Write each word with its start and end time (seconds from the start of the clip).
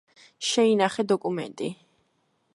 შეინახე 0.51 1.05
დოკუმენტი 1.13 1.71